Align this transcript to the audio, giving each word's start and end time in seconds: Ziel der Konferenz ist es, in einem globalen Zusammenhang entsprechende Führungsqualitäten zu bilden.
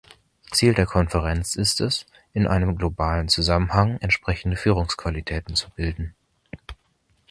Ziel 0.49 0.73
der 0.73 0.87
Konferenz 0.87 1.53
ist 1.55 1.79
es, 1.79 2.07
in 2.33 2.47
einem 2.47 2.75
globalen 2.75 3.27
Zusammenhang 3.29 3.99
entsprechende 3.99 4.57
Führungsqualitäten 4.57 5.55
zu 5.55 5.69
bilden. 5.69 6.15